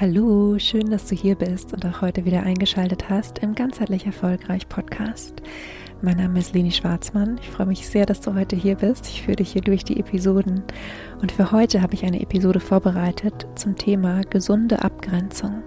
[0.00, 4.68] Hallo, schön, dass du hier bist und auch heute wieder eingeschaltet hast im Ganzheitlich Erfolgreich
[4.68, 5.40] Podcast.
[6.02, 7.38] Mein Name ist Leni Schwarzmann.
[7.40, 9.06] Ich freue mich sehr, dass du heute hier bist.
[9.06, 10.64] Ich führe dich hier durch die Episoden.
[11.22, 15.62] Und für heute habe ich eine Episode vorbereitet zum Thema gesunde Abgrenzung.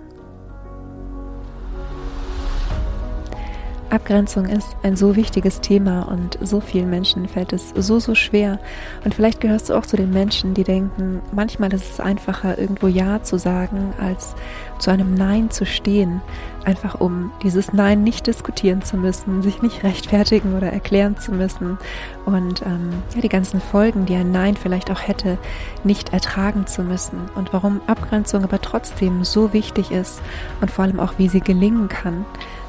[3.98, 8.60] Abgrenzung ist ein so wichtiges Thema und so vielen Menschen fällt es so, so schwer.
[9.04, 12.86] Und vielleicht gehörst du auch zu den Menschen, die denken, manchmal ist es einfacher, irgendwo
[12.86, 14.36] Ja zu sagen, als
[14.78, 16.22] zu einem Nein zu stehen.
[16.64, 21.80] Einfach um dieses Nein nicht diskutieren zu müssen, sich nicht rechtfertigen oder erklären zu müssen
[22.26, 25.40] und ähm, ja, die ganzen Folgen, die ein Nein vielleicht auch hätte,
[25.84, 27.18] nicht ertragen zu müssen.
[27.34, 30.22] Und warum Abgrenzung aber trotzdem so wichtig ist
[30.62, 32.26] und vor allem auch, wie sie gelingen kann.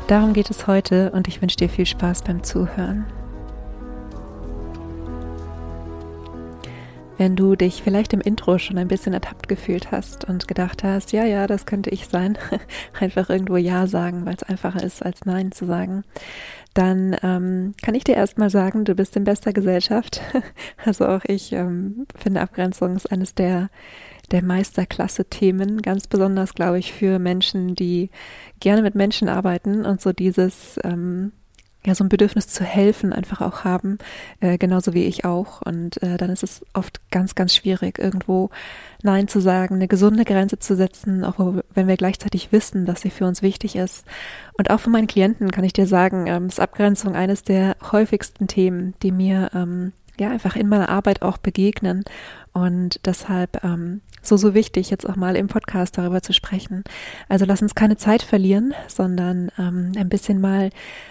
[0.08, 3.04] Darum geht es heute und ich wünsche dir viel Spaß beim Zuhören.
[7.18, 11.12] Wenn du dich vielleicht im Intro schon ein bisschen ertappt gefühlt hast und gedacht hast,
[11.12, 12.38] ja, ja, das könnte ich sein,
[12.98, 16.04] einfach irgendwo Ja sagen, weil es einfacher ist, als Nein zu sagen,
[16.72, 20.22] dann ähm, kann ich dir erstmal sagen, du bist in bester Gesellschaft.
[20.86, 23.68] also auch ich ähm, finde Abgrenzung ist eines der
[24.30, 28.10] der Meisterklasse-Themen, ganz besonders, glaube ich, für Menschen, die
[28.60, 31.32] gerne mit Menschen arbeiten und so dieses, ähm,
[31.86, 33.98] ja, so ein Bedürfnis zu helfen einfach auch haben,
[34.40, 35.62] äh, genauso wie ich auch.
[35.62, 38.50] Und äh, dann ist es oft ganz, ganz schwierig, irgendwo
[39.02, 41.38] Nein zu sagen, eine gesunde Grenze zu setzen, auch
[41.72, 44.04] wenn wir gleichzeitig wissen, dass sie für uns wichtig ist.
[44.58, 48.48] Und auch für meinen Klienten kann ich dir sagen, ähm, ist Abgrenzung eines der häufigsten
[48.48, 52.04] Themen, die mir ähm, ja einfach in meiner Arbeit auch begegnen.
[52.52, 56.84] Und deshalb ähm, so, so wichtig, jetzt auch mal im Podcast darüber zu sprechen.
[57.28, 60.70] Also lass uns keine Zeit verlieren, sondern ähm, ein bisschen mal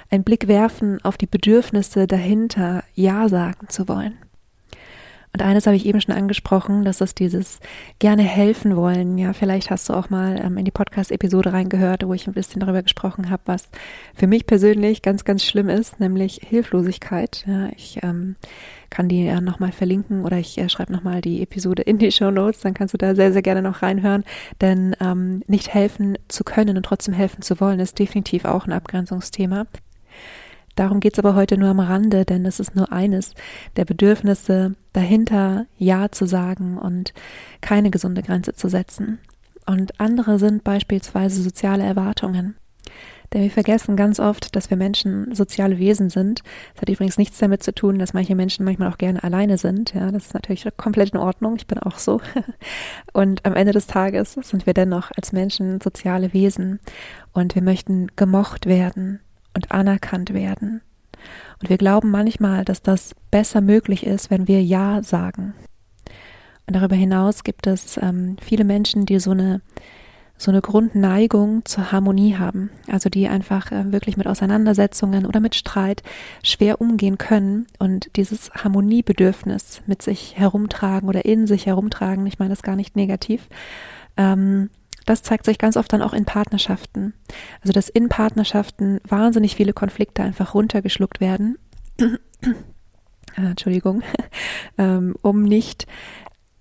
[0.09, 4.17] einen Blick werfen auf die Bedürfnisse dahinter, Ja sagen zu wollen.
[5.33, 7.59] Und eines habe ich eben schon angesprochen, das ist dieses
[7.99, 9.17] gerne helfen wollen.
[9.17, 12.59] Ja, vielleicht hast du auch mal ähm, in die Podcast-Episode reingehört, wo ich ein bisschen
[12.59, 13.69] darüber gesprochen habe, was
[14.15, 17.43] für mich persönlich ganz, ganz schlimm ist, nämlich Hilflosigkeit.
[17.45, 18.35] Ja, ich ähm,
[18.89, 22.31] kann die ja nochmal verlinken oder ich äh, schreibe nochmal die Episode in die Show
[22.31, 24.23] Notes, dann kannst du da sehr, sehr gerne noch reinhören.
[24.61, 28.73] Denn ähm, nicht helfen zu können und trotzdem helfen zu wollen, ist definitiv auch ein
[28.73, 29.65] Abgrenzungsthema.
[30.77, 33.33] Darum geht's aber heute nur am Rande, denn es ist nur eines
[33.77, 37.15] der Bedürfnisse dahinter, Ja zu sagen und
[37.61, 39.17] keine gesunde Grenze zu setzen.
[39.65, 42.55] Und andere sind beispielsweise soziale Erwartungen.
[43.33, 46.43] Denn wir vergessen ganz oft, dass wir Menschen soziale Wesen sind.
[46.75, 49.95] Das hat übrigens nichts damit zu tun, dass manche Menschen manchmal auch gerne alleine sind.
[49.95, 51.55] Ja, das ist natürlich komplett in Ordnung.
[51.57, 52.21] Ich bin auch so.
[53.13, 56.79] Und am Ende des Tages sind wir dennoch als Menschen soziale Wesen.
[57.33, 59.21] Und wir möchten gemocht werden
[59.57, 60.81] und anerkannt werden.
[61.59, 65.55] Und wir glauben manchmal, dass das besser möglich ist, wenn wir Ja sagen.
[66.67, 69.61] Und darüber hinaus gibt es ähm, viele Menschen, die so eine
[70.39, 75.55] so eine Grundneigung zur Harmonie haben, also die einfach äh, wirklich mit Auseinandersetzungen oder mit
[75.55, 76.03] Streit
[76.43, 82.51] schwer umgehen können und dieses Harmoniebedürfnis mit sich herumtragen oder in sich herumtragen, ich meine
[82.51, 83.49] das gar nicht negativ,
[84.15, 84.69] ähm,
[85.07, 87.13] das zeigt sich ganz oft dann auch in Partnerschaften.
[87.61, 91.57] Also dass in Partnerschaften wahnsinnig viele Konflikte einfach runtergeschluckt werden.
[93.35, 94.01] Äh, Entschuldigung,
[94.79, 95.85] ähm, um nicht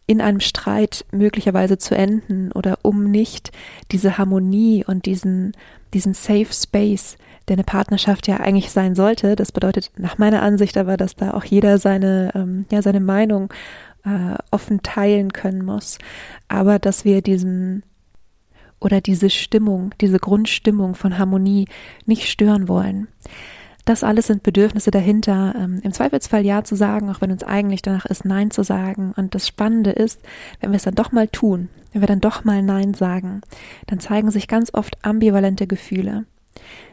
[0.06, 3.50] in einem Streit möglicherweise zu enden oder um nicht
[3.92, 5.52] diese Harmonie und diesen,
[5.94, 7.16] diesen Safe Space,
[7.48, 9.36] der eine Partnerschaft ja eigentlich sein sollte.
[9.36, 13.52] Das bedeutet nach meiner Ansicht aber, dass da auch jeder seine, ähm, ja, seine Meinung
[14.04, 15.98] äh, offen teilen können muss.
[16.48, 17.82] Aber dass wir diesen
[18.80, 21.66] oder diese Stimmung, diese Grundstimmung von Harmonie
[22.04, 23.08] nicht stören wollen.
[23.86, 27.82] Das alles sind Bedürfnisse dahinter, ähm, im Zweifelsfall Ja zu sagen, auch wenn uns eigentlich
[27.82, 29.14] danach ist, Nein zu sagen.
[29.16, 30.20] Und das Spannende ist,
[30.60, 33.42] wenn wir es dann doch mal tun, wenn wir dann doch mal Nein sagen,
[33.86, 36.24] dann zeigen sich ganz oft ambivalente Gefühle.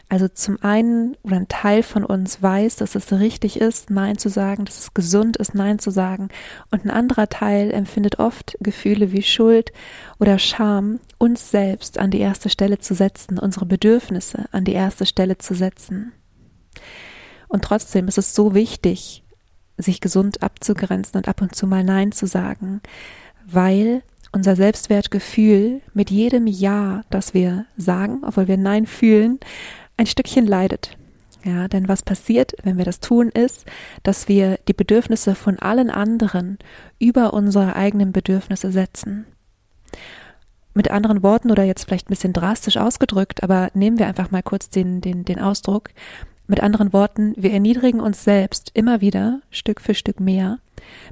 [0.07, 4.29] Also zum einen oder ein Teil von uns weiß, dass es richtig ist, Nein zu
[4.29, 6.29] sagen, dass es gesund ist, Nein zu sagen.
[6.69, 9.71] Und ein anderer Teil empfindet oft Gefühle wie Schuld
[10.19, 15.05] oder Scham, uns selbst an die erste Stelle zu setzen, unsere Bedürfnisse an die erste
[15.05, 16.11] Stelle zu setzen.
[17.47, 19.23] Und trotzdem ist es so wichtig,
[19.77, 22.81] sich gesund abzugrenzen und ab und zu mal Nein zu sagen,
[23.45, 24.03] weil
[24.33, 29.39] unser Selbstwertgefühl mit jedem Ja, das wir sagen, obwohl wir Nein fühlen,
[29.95, 30.97] ein Stückchen leidet.
[31.45, 33.65] Ja, denn was passiert, wenn wir das tun, ist,
[34.03, 36.57] dass wir die Bedürfnisse von allen anderen
[36.99, 39.25] über unsere eigenen Bedürfnisse setzen.
[40.73, 44.43] Mit anderen Worten oder jetzt vielleicht ein bisschen drastisch ausgedrückt, aber nehmen wir einfach mal
[44.43, 45.89] kurz den, den, den Ausdruck.
[46.47, 50.59] Mit anderen Worten, wir erniedrigen uns selbst immer wieder, Stück für Stück mehr,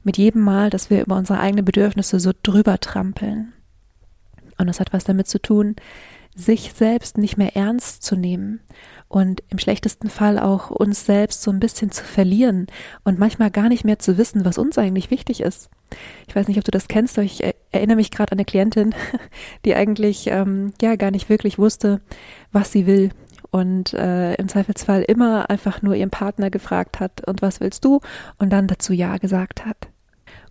[0.04, 3.54] mit jedem Mal, dass wir über unsere eigenen Bedürfnisse so drüber trampeln.
[4.58, 5.76] Und das hat was damit zu tun,
[6.36, 8.62] sich selbst nicht mehr ernst zu nehmen
[9.10, 12.68] und im schlechtesten Fall auch uns selbst so ein bisschen zu verlieren
[13.04, 15.70] und manchmal gar nicht mehr zu wissen, was uns eigentlich wichtig ist.
[16.28, 18.94] Ich weiß nicht, ob du das kennst, aber ich erinnere mich gerade an eine Klientin,
[19.66, 22.02] die eigentlich ähm, ja gar nicht wirklich wusste,
[22.52, 23.12] was sie will
[23.52, 28.00] und äh, im Zweifelsfall immer einfach nur ihren Partner gefragt hat, und was willst du?
[28.40, 29.90] Und dann dazu Ja gesagt hat.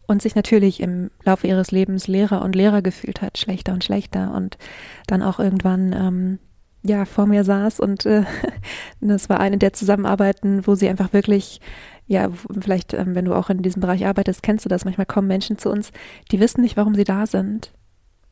[0.07, 4.35] Und sich natürlich im Laufe ihres Lebens Lehrer und Lehrer gefühlt hat, schlechter und schlechter
[4.35, 4.59] und
[5.07, 6.39] dann auch irgendwann ähm,
[6.83, 8.25] ja vor mir saß und äh,
[9.01, 11.61] das war eine der Zusammenarbeiten, wo sie einfach wirklich
[12.11, 12.29] ja,
[12.61, 14.85] vielleicht, ähm, wenn du auch in diesem Bereich arbeitest, kennst du das.
[14.85, 15.93] Manchmal kommen Menschen zu uns,
[16.33, 17.73] die wissen nicht, warum sie da sind.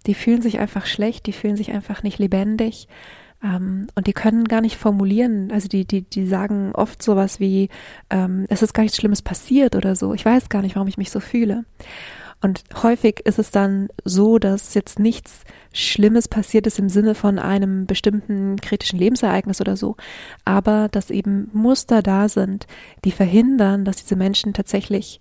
[0.09, 2.89] Die fühlen sich einfach schlecht, die fühlen sich einfach nicht lebendig.
[3.41, 5.53] Ähm, und die können gar nicht formulieren.
[5.53, 7.69] Also die, die, die sagen oft sowas wie,
[8.11, 10.13] ähm, es ist gar nichts Schlimmes passiert oder so.
[10.13, 11.65] Ich weiß gar nicht, warum ich mich so fühle.
[12.41, 15.43] Und häufig ist es dann so, dass jetzt nichts
[15.73, 19.97] Schlimmes passiert ist im Sinne von einem bestimmten kritischen Lebensereignis oder so,
[20.45, 22.67] aber dass eben Muster da sind,
[23.05, 25.21] die verhindern, dass diese Menschen tatsächlich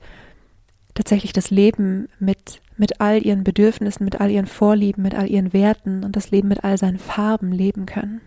[0.93, 5.51] tatsächlich das Leben mit mit all ihren Bedürfnissen, mit all ihren Vorlieben, mit all ihren
[5.51, 8.21] Werten und das Leben mit all seinen Farben leben können.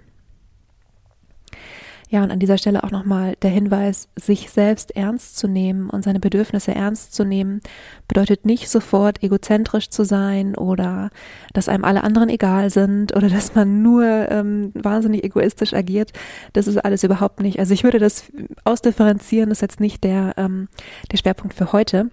[2.12, 6.02] Ja, und an dieser Stelle auch nochmal der Hinweis, sich selbst ernst zu nehmen und
[6.02, 7.60] seine Bedürfnisse ernst zu nehmen,
[8.08, 11.10] bedeutet nicht sofort egozentrisch zu sein oder
[11.52, 16.12] dass einem alle anderen egal sind oder dass man nur ähm, wahnsinnig egoistisch agiert.
[16.52, 17.60] Das ist alles überhaupt nicht.
[17.60, 18.24] Also ich würde das
[18.64, 20.66] ausdifferenzieren, das ist jetzt nicht der, ähm,
[21.12, 22.10] der Schwerpunkt für heute.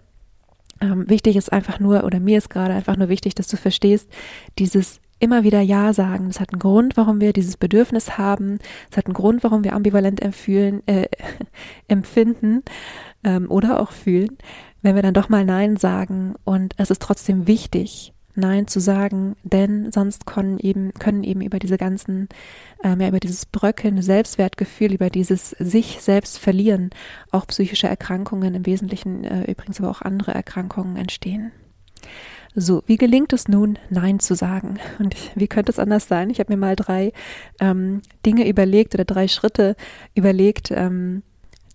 [0.79, 4.07] Ähm, wichtig ist einfach nur, oder mir ist gerade einfach nur wichtig, dass du verstehst,
[4.59, 6.27] dieses immer wieder Ja sagen.
[6.27, 8.59] Das hat einen Grund, warum wir dieses Bedürfnis haben.
[8.91, 11.07] Es hat einen Grund, warum wir ambivalent empfühlen, äh,
[11.87, 12.63] empfinden
[13.23, 14.37] ähm, oder auch fühlen,
[14.81, 16.35] wenn wir dann doch mal Nein sagen.
[16.43, 21.57] Und es ist trotzdem wichtig, Nein zu sagen, denn sonst können eben, können eben über
[21.57, 22.29] diese ganzen,
[22.83, 26.91] ähm, ja, über dieses bröckelnde Selbstwertgefühl, über dieses sich selbst verlieren,
[27.31, 31.51] auch psychische Erkrankungen, im Wesentlichen äh, übrigens aber auch andere Erkrankungen entstehen.
[32.55, 34.79] So, wie gelingt es nun, Nein zu sagen?
[34.99, 36.29] Und wie könnte es anders sein?
[36.29, 37.13] Ich habe mir mal drei
[37.59, 39.75] ähm, Dinge überlegt oder drei Schritte
[40.15, 41.23] überlegt, ähm,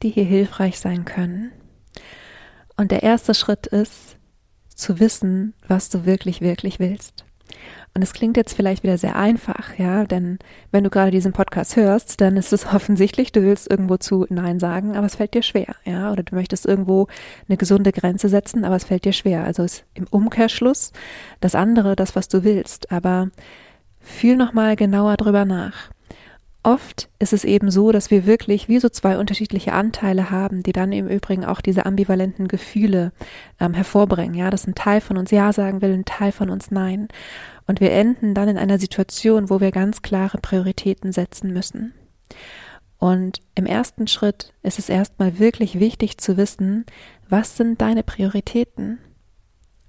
[0.03, 1.53] die hier hilfreich sein können.
[2.77, 4.17] Und der erste Schritt ist,
[4.75, 7.25] zu wissen, was du wirklich, wirklich willst.
[7.95, 10.39] Und es klingt jetzt vielleicht wieder sehr einfach, ja, denn
[10.71, 14.59] wenn du gerade diesen Podcast hörst, dann ist es offensichtlich, du willst irgendwo zu Nein
[14.59, 17.09] sagen, aber es fällt dir schwer, ja, oder du möchtest irgendwo
[17.49, 19.45] eine gesunde Grenze setzen, aber es fällt dir schwer.
[19.45, 20.93] Also ist im Umkehrschluss
[21.41, 23.29] das andere, das, was du willst, aber
[24.01, 25.91] fühl nochmal genauer drüber nach.
[26.65, 30.71] Oft ist es eben so, dass wir wirklich wie so zwei unterschiedliche Anteile haben, die
[30.71, 33.13] dann im Übrigen auch diese ambivalenten Gefühle
[33.59, 34.35] ähm, hervorbringen.
[34.35, 37.09] Ja, dass ein Teil von uns Ja sagen will, ein Teil von uns Nein.
[37.67, 41.95] Und wir enden dann in einer Situation, wo wir ganz klare Prioritäten setzen müssen.
[42.99, 46.87] Und im ersten Schritt ist es erstmal wirklich wichtig zu wissen,
[47.29, 49.01] was sind deine Prioritäten?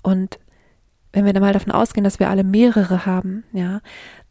[0.02, 0.40] Und
[1.12, 3.82] wenn wir dann mal davon ausgehen, dass wir alle mehrere haben, ja,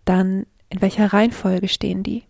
[0.04, 2.24] dann in welcher Reihenfolge stehen die?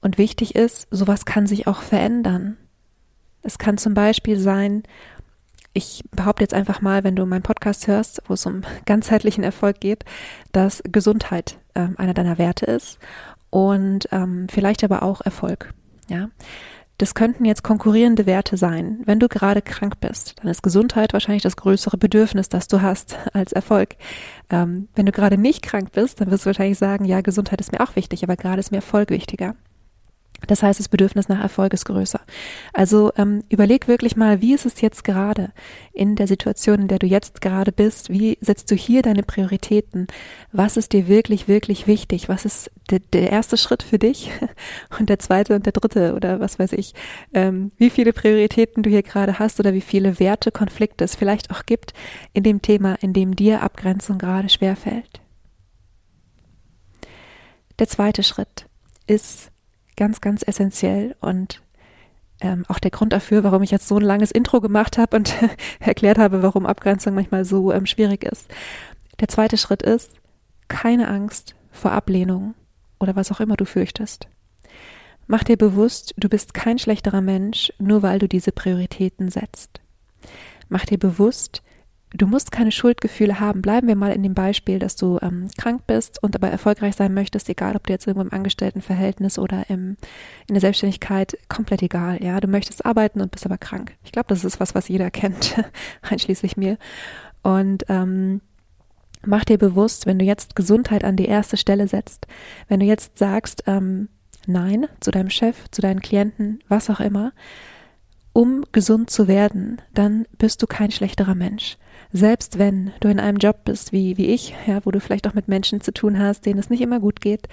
[0.00, 2.56] Und wichtig ist, sowas kann sich auch verändern.
[3.42, 4.82] Es kann zum Beispiel sein,
[5.72, 9.80] ich behaupte jetzt einfach mal, wenn du meinen Podcast hörst, wo es um ganzheitlichen Erfolg
[9.80, 10.04] geht,
[10.52, 12.98] dass Gesundheit ähm, einer deiner Werte ist
[13.50, 15.72] und ähm, vielleicht aber auch Erfolg.
[16.08, 16.28] Ja,
[16.98, 19.00] das könnten jetzt konkurrierende Werte sein.
[19.06, 23.16] Wenn du gerade krank bist, dann ist Gesundheit wahrscheinlich das größere Bedürfnis, das du hast
[23.32, 23.96] als Erfolg.
[24.50, 27.72] Ähm, wenn du gerade nicht krank bist, dann wirst du wahrscheinlich sagen, ja, Gesundheit ist
[27.72, 29.54] mir auch wichtig, aber gerade ist mir Erfolg wichtiger.
[30.46, 32.20] Das heißt, das Bedürfnis nach Erfolg ist größer.
[32.72, 35.52] Also ähm, überleg wirklich mal, wie ist es jetzt gerade
[35.92, 38.10] in der Situation, in der du jetzt gerade bist?
[38.10, 40.06] Wie setzt du hier deine Prioritäten?
[40.52, 42.28] Was ist dir wirklich, wirklich wichtig?
[42.28, 44.30] Was ist de der erste Schritt für dich
[44.98, 46.94] und der zweite und der dritte oder was weiß ich?
[47.34, 51.50] Ähm, wie viele Prioritäten du hier gerade hast oder wie viele Werte, Konflikte es vielleicht
[51.50, 51.92] auch gibt
[52.32, 55.20] in dem Thema, in dem dir Abgrenzung gerade schwerfällt?
[57.78, 58.66] Der zweite Schritt
[59.06, 59.49] ist
[60.00, 61.60] ganz, ganz essentiell und
[62.40, 65.34] ähm, auch der Grund dafür, warum ich jetzt so ein langes Intro gemacht habe und
[65.78, 68.48] erklärt habe, warum Abgrenzung manchmal so ähm, schwierig ist.
[69.20, 70.12] Der zweite Schritt ist,
[70.68, 72.54] keine Angst vor Ablehnung
[72.98, 74.26] oder was auch immer du fürchtest.
[75.26, 79.82] Mach dir bewusst, du bist kein schlechterer Mensch, nur weil du diese Prioritäten setzt.
[80.70, 81.62] Mach dir bewusst,
[82.12, 83.62] Du musst keine Schuldgefühle haben.
[83.62, 87.14] Bleiben wir mal in dem Beispiel, dass du ähm, krank bist und aber erfolgreich sein
[87.14, 89.96] möchtest, egal ob du jetzt irgendwo im Angestelltenverhältnis oder im,
[90.48, 92.22] in der Selbstständigkeit, komplett egal.
[92.22, 93.96] Ja, du möchtest arbeiten und bist aber krank.
[94.02, 95.62] Ich glaube, das ist was, was jeder kennt,
[96.02, 96.78] einschließlich mir.
[97.42, 98.40] Und ähm,
[99.24, 102.26] Mach dir bewusst, wenn du jetzt Gesundheit an die erste Stelle setzt,
[102.68, 104.08] wenn du jetzt sagst, ähm,
[104.46, 107.32] nein zu deinem Chef, zu deinen Klienten, was auch immer,
[108.32, 111.76] um gesund zu werden, dann bist du kein schlechterer Mensch.
[112.12, 115.34] Selbst wenn du in einem Job bist, wie, wie ich, ja, wo du vielleicht auch
[115.34, 117.48] mit Menschen zu tun hast, denen es nicht immer gut geht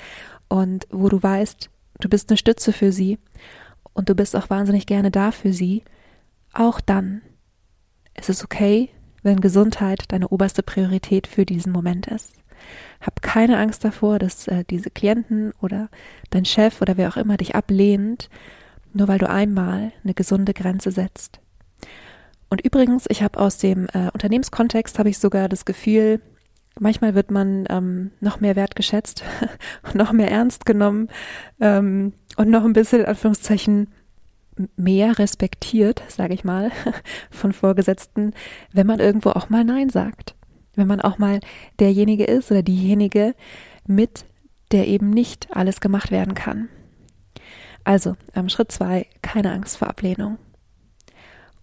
[0.47, 3.19] und wo du weißt, du bist eine Stütze für sie
[3.93, 5.83] und du bist auch wahnsinnig gerne da für sie,
[6.53, 7.21] auch dann
[8.15, 8.89] ist es okay,
[9.21, 12.33] wenn Gesundheit deine oberste Priorität für diesen Moment ist.
[12.99, 15.89] Hab keine Angst davor, dass äh, diese Klienten oder
[16.31, 18.29] dein Chef oder wer auch immer dich ablehnt,
[18.93, 21.39] nur weil du einmal eine gesunde Grenze setzt.
[22.49, 26.21] Und übrigens, ich habe aus dem äh, Unternehmenskontext habe ich sogar das Gefühl,
[26.79, 29.23] manchmal wird man ähm, noch mehr wertgeschätzt
[29.93, 31.09] noch mehr ernst genommen
[31.59, 33.87] ähm, und noch ein bisschen Anführungszeichen
[34.75, 36.71] mehr respektiert, sage ich mal,
[37.31, 38.33] von Vorgesetzten,
[38.73, 40.35] wenn man irgendwo auch mal Nein sagt.
[40.75, 41.39] Wenn man auch mal
[41.79, 43.33] derjenige ist oder diejenige
[43.87, 44.25] mit,
[44.71, 46.69] der eben nicht alles gemacht werden kann.
[47.83, 50.37] Also, ähm, Schritt zwei, keine Angst vor Ablehnung.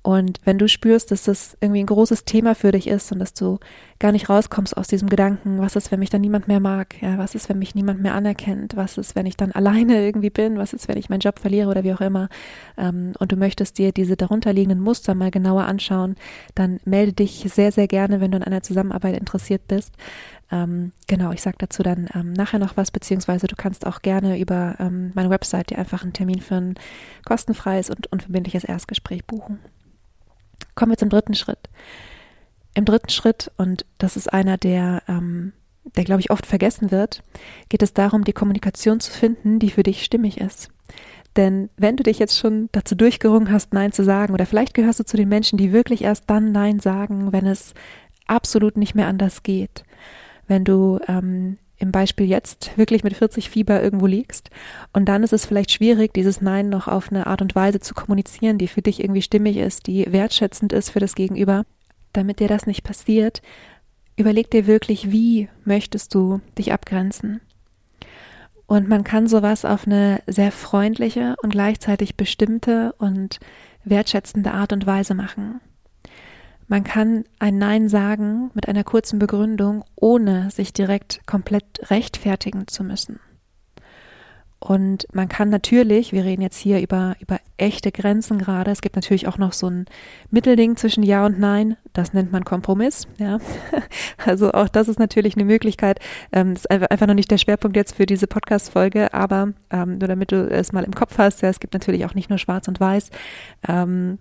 [0.04, 3.32] Und wenn du spürst, dass das irgendwie ein großes Thema für dich ist und dass
[3.32, 3.58] du
[3.98, 7.00] gar nicht rauskommst aus diesem Gedanken, was ist, wenn mich dann niemand mehr mag?
[7.00, 8.76] Ja, was ist, wenn mich niemand mehr anerkennt?
[8.76, 10.58] Was ist, wenn ich dann alleine irgendwie bin?
[10.58, 12.28] Was ist, wenn ich meinen Job verliere oder wie auch immer?
[12.76, 16.16] Ähm, und du möchtest dir diese darunterliegenden Muster mal genauer anschauen,
[16.54, 19.94] dann melde dich sehr, sehr gerne, wenn du an einer Zusammenarbeit interessiert bist.
[20.52, 24.38] Ähm, genau, ich sage dazu dann ähm, nachher noch was, beziehungsweise du kannst auch gerne
[24.38, 26.74] über meine Website dir einfach einen Termin für ein
[27.24, 29.60] kostenfreies und unverbindliches Erstgespräch buchen.
[30.74, 31.68] Kommen wir zum dritten Schritt.
[32.74, 35.52] Im dritten Schritt, und das ist einer, der, ähm,
[35.96, 37.22] der glaube ich oft vergessen wird,
[37.68, 40.70] geht es darum, die Kommunikation zu finden, die für dich stimmig ist.
[41.36, 45.00] Denn wenn du dich jetzt schon dazu durchgerungen hast, Nein zu sagen, oder vielleicht gehörst
[45.00, 47.74] du zu den Menschen, die wirklich erst dann Nein sagen, wenn es
[48.26, 49.84] absolut nicht mehr anders geht.
[50.46, 54.50] Wenn du ähm, im Beispiel jetzt wirklich mit 40 Fieber irgendwo liegst.
[54.92, 57.94] Und dann ist es vielleicht schwierig, dieses Nein noch auf eine Art und Weise zu
[57.94, 61.64] kommunizieren, die für dich irgendwie stimmig ist, die wertschätzend ist für das Gegenüber.
[62.14, 63.42] Damit dir das nicht passiert,
[64.16, 67.40] überleg dir wirklich, wie möchtest du dich abgrenzen.
[68.66, 73.38] Und man kann sowas auf eine sehr freundliche und gleichzeitig bestimmte und
[73.84, 75.60] wertschätzende Art und Weise machen.
[76.66, 82.84] Man kann ein Nein sagen mit einer kurzen Begründung, ohne sich direkt komplett rechtfertigen zu
[82.84, 83.20] müssen.
[84.64, 88.96] Und man kann natürlich, wir reden jetzt hier über, über echte Grenzen gerade, es gibt
[88.96, 89.84] natürlich auch noch so ein
[90.30, 93.38] Mittelding zwischen Ja und Nein, das nennt man Kompromiss, ja.
[94.24, 96.00] Also auch das ist natürlich eine Möglichkeit,
[96.32, 100.08] ähm, das ist einfach, noch nicht der Schwerpunkt jetzt für diese Podcast-Folge, aber ähm, nur
[100.08, 102.66] damit du es mal im Kopf hast, ja, es gibt natürlich auch nicht nur Schwarz
[102.66, 103.10] und Weiß,
[103.68, 104.18] ähm,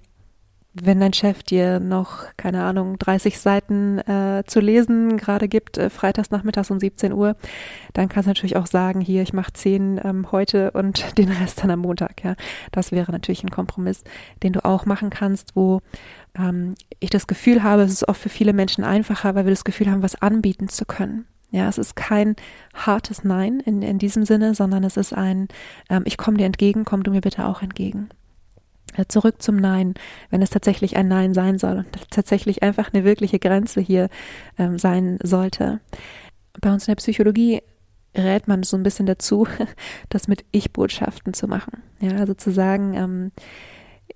[0.74, 5.90] wenn dein Chef dir noch, keine Ahnung, 30 Seiten äh, zu lesen gerade gibt, äh,
[5.90, 7.36] freitags nachmittags um 17 Uhr,
[7.94, 11.64] dann kannst du natürlich auch sagen, hier, ich mache 10 ähm, heute und den Rest
[11.64, 12.24] dann am Montag.
[12.24, 12.36] Ja,
[12.72, 14.04] Das wäre natürlich ein Kompromiss,
[14.42, 15.82] den du auch machen kannst, wo
[16.38, 19.66] ähm, ich das Gefühl habe, es ist oft für viele Menschen einfacher, weil wir das
[19.66, 21.26] Gefühl haben, was anbieten zu können.
[21.52, 22.36] Ja, es ist kein
[22.74, 25.50] hartes Nein in, in diesem Sinne, sondern es ist ein,
[25.88, 28.10] ähm, ich komme dir entgegen, komm du mir bitte auch entgegen.
[28.96, 29.94] Äh, zurück zum Nein,
[30.30, 34.10] wenn es tatsächlich ein Nein sein soll und tatsächlich einfach eine wirkliche Grenze hier
[34.58, 35.80] ähm, sein sollte.
[36.62, 37.62] Bei uns in der Psychologie
[38.16, 39.48] rät man so ein bisschen dazu,
[40.10, 41.82] das mit Ich-Botschaften zu machen.
[42.00, 43.32] Ja, also zu sagen, ähm,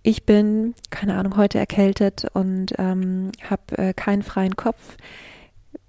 [0.03, 4.98] ich bin, keine Ahnung, heute erkältet und ähm, habe äh, keinen freien Kopf.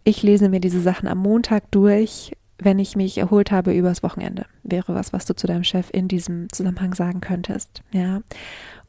[0.04, 4.46] Ich lese mir diese Sachen am Montag durch, wenn ich mich erholt habe übers Wochenende.
[4.62, 7.82] Wäre was, was du zu deinem Chef in diesem Zusammenhang sagen könntest.
[7.92, 8.20] Ja.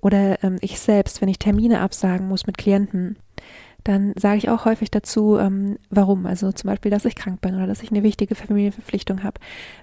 [0.02, 3.18] Oder ähm, ich selbst, wenn ich Termine absagen muss mit Klienten,
[3.84, 6.26] dann sage ich auch häufig dazu, ähm, warum.
[6.26, 9.40] Also zum Beispiel, dass ich krank bin oder dass ich eine wichtige Familienverpflichtung habe,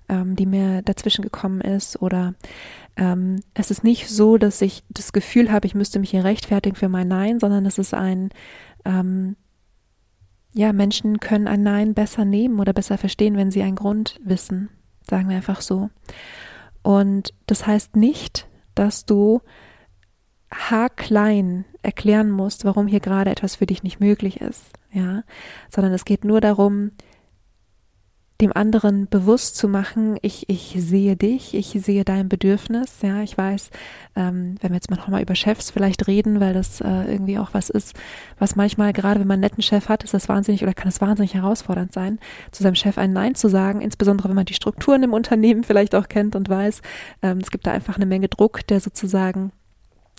[0.09, 2.01] ähm, die mir dazwischen gekommen ist.
[2.03, 2.35] Oder
[2.97, 6.77] ähm, es ist nicht so, dass ich das Gefühl habe, ich müsste mich hier rechtfertigen
[6.77, 8.31] für mein Nein, sondern es ist ein,
[8.85, 9.37] ähm,
[10.57, 14.71] ja, Menschen können ein Nein besser nehmen oder besser verstehen, wenn sie einen Grund wissen.
[15.09, 15.91] Sagen wir einfach so.
[16.83, 19.43] Und das heißt nicht, dass du
[20.51, 25.25] haarklein erklären musst, warum hier gerade etwas für dich nicht möglich ist, ja,
[25.69, 26.93] sondern es geht nur darum,
[28.41, 33.37] dem anderen bewusst zu machen, ich, ich sehe dich, ich sehe dein Bedürfnis, ja, ich
[33.37, 33.71] weiß,
[34.15, 37.55] ähm, wenn wir jetzt mal nochmal über Chefs vielleicht reden, weil das äh, irgendwie auch
[37.55, 37.97] was ist,
[38.39, 41.01] was manchmal, gerade wenn man einen netten Chef hat, ist das wahnsinnig oder kann es
[41.01, 42.19] wahnsinnig herausfordernd sein,
[42.53, 45.95] zu seinem Chef ein Nein zu sagen, insbesondere wenn man die Strukturen im Unternehmen vielleicht
[45.95, 46.83] auch kennt und weiß,
[47.23, 49.51] ähm, es gibt da einfach eine Menge Druck, der sozusagen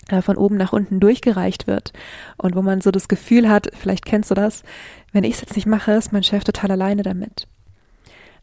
[0.10, 1.94] äh, von oben nach unten durchgereicht wird
[2.38, 4.64] und wo man so das Gefühl hat, vielleicht kennst du das,
[5.12, 7.48] wenn ich es jetzt nicht mache, ist mein Chef total alleine damit.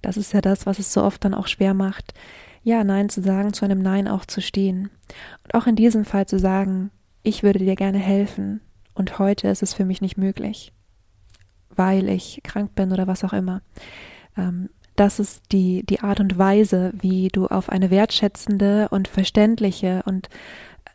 [0.04, 2.12] Das ist ja das, was es so oft dann auch schwer macht,
[2.62, 4.90] ja, Nein zu sagen, zu einem Nein auch zu stehen.
[5.44, 6.90] Und auch in diesem Fall zu sagen,
[7.22, 8.60] ich würde dir gerne helfen
[8.94, 10.72] und heute ist es für mich nicht möglich,
[11.70, 13.62] weil ich krank bin oder was auch immer.
[14.36, 20.02] Ähm, das ist die, die Art und Weise, wie du auf eine wertschätzende und verständliche
[20.04, 20.28] und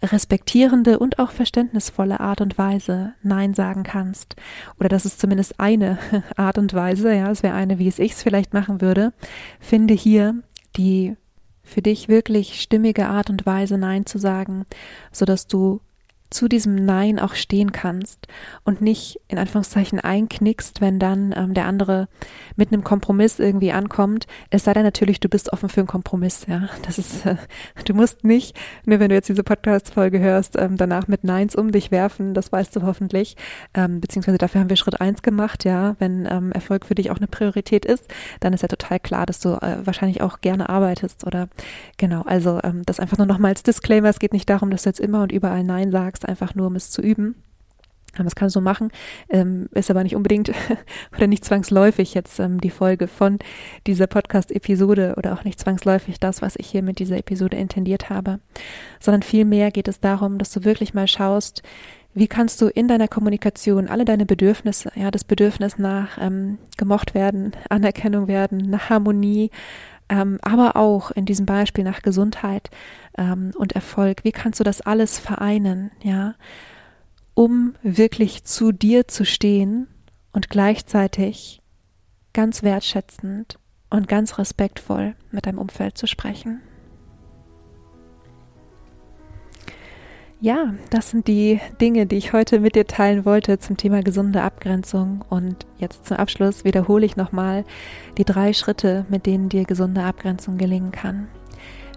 [0.02, 4.36] respektierende und auch verständnisvolle Art und Weise Nein sagen kannst.
[4.80, 5.98] Oder das ist zumindest eine
[6.36, 9.14] Art und Weise, ja, es wäre eine, wie es ich es vielleicht machen würde.
[9.60, 10.36] Finde hier
[10.78, 11.16] die
[11.64, 14.66] für dich wirklich stimmige Art und Weise Nein zu sagen,
[15.12, 15.82] so dass du
[16.30, 18.28] zu diesem Nein auch stehen kannst
[18.64, 22.08] und nicht in Anführungszeichen einknickst, wenn dann ähm, der andere
[22.56, 24.28] mit einem Kompromiss irgendwie ankommt.
[24.50, 26.70] Es sei denn natürlich, du bist offen für einen Kompromiss, ja.
[26.84, 27.36] Das ist, äh,
[27.86, 31.72] du musst nicht, nur wenn du jetzt diese Podcast-Folge hörst, ähm, danach mit Neins um
[31.72, 33.36] dich werfen, das weißt du hoffentlich.
[33.74, 35.96] Ähm, beziehungsweise dafür haben wir Schritt eins gemacht, ja.
[36.00, 38.06] Wenn ähm, Erfolg für dich auch eine Priorität ist,
[38.40, 41.50] dann ist ja total klar, dass du äh, wahrscheinlich auch gerne arbeitest oder
[41.98, 44.90] genau, also ähm, das einfach nur nochmal als Disclaimer, es geht nicht darum, dass du
[44.90, 47.36] jetzt immer und überall Nein sagst, machst, einfach nur um es zu üben.
[48.18, 48.90] Das kannst du machen,
[49.30, 50.52] ähm, ist aber nicht unbedingt
[51.16, 53.38] oder nicht zwangsläufig jetzt ähm, die Folge von
[53.86, 58.40] dieser Podcast-Episode oder auch nicht zwangsläufig das, was ich hier mit dieser Episode intendiert habe,
[59.00, 61.62] sondern vielmehr geht es darum, dass du wirklich mal schaust,
[62.16, 67.14] wie kannst du in deiner Kommunikation alle deine Bedürfnisse, ja, das Bedürfnis nach ähm, gemocht
[67.14, 69.52] werden, Anerkennung werden, nach Harmonie,
[70.10, 72.70] ähm, aber auch in diesem Beispiel nach Gesundheit
[73.18, 74.24] ähm, und Erfolg.
[74.24, 76.36] Wie kannst du das alles vereinen, ja,
[77.34, 79.88] um wirklich zu dir zu stehen
[80.34, 81.62] und gleichzeitig
[82.34, 86.62] ganz wertschätzend und ganz respektvoll mit deinem Umfeld zu sprechen?
[90.42, 94.42] Ja, das sind die Dinge, die ich heute mit dir teilen wollte zum Thema gesunde
[94.42, 95.26] Abgrenzung.
[95.30, 97.66] Und jetzt zum Abschluss wiederhole ich nochmal
[98.18, 101.28] die drei Schritte, mit denen dir gesunde Abgrenzung gelingen kann.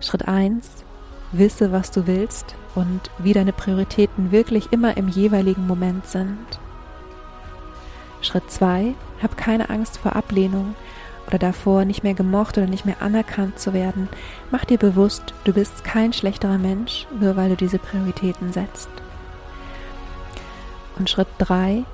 [0.00, 0.82] Schritt eins:
[1.30, 6.58] Wisse, was du willst und wie deine Prioritäten wirklich immer im jeweiligen Moment sind.
[8.22, 10.74] Schritt zwei: Hab keine Angst vor Ablehnung
[11.26, 14.08] oder davor, nicht mehr gemocht oder nicht mehr anerkannt zu werden,
[14.50, 18.90] mach dir bewusst, du bist kein schlechterer Mensch, nur weil du diese Prioritäten setzt.
[20.98, 21.84] Und Schritt 3,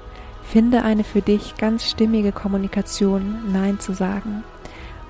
[0.43, 4.45] finde eine für dich ganz stimmige Kommunikation, Nein zu sagen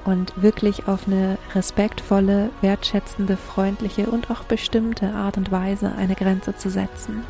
[0.04, 6.56] und wirklich auf eine respektvolle, wertschätzende, freundliche und auch bestimmte Art und Weise eine Grenze
[6.56, 7.24] zu setzen.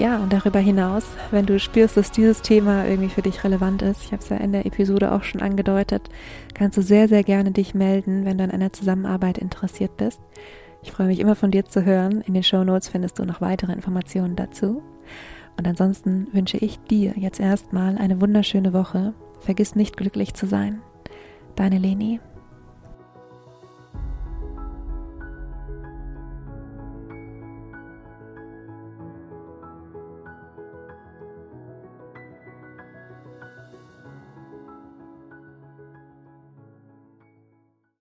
[0.00, 4.02] Ja, und darüber hinaus, wenn du spürst, dass dieses Thema irgendwie für dich relevant ist,
[4.02, 6.08] ich habe es ja in der Episode auch schon angedeutet,
[6.54, 10.18] kannst du sehr, sehr gerne dich melden, wenn du an einer Zusammenarbeit interessiert bist.
[10.82, 12.22] Ich freue mich immer von dir zu hören.
[12.22, 14.82] In den Show Notes findest du noch weitere Informationen dazu.
[15.58, 19.12] Und ansonsten wünsche ich dir jetzt erstmal eine wunderschöne Woche.
[19.40, 20.80] Vergiss nicht glücklich zu sein.
[21.56, 22.20] Deine Leni.